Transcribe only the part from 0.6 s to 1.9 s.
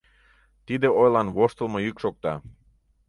Тиде ойлан воштылмо